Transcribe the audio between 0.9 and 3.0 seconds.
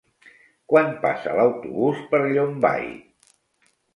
passa l'autobús per Llombai?